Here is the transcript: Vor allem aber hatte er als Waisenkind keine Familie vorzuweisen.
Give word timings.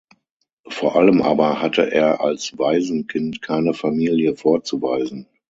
Vor 0.67 0.95
allem 0.95 1.21
aber 1.21 1.61
hatte 1.61 1.91
er 1.91 2.21
als 2.21 2.57
Waisenkind 2.57 3.43
keine 3.43 3.75
Familie 3.75 4.35
vorzuweisen. 4.35 5.27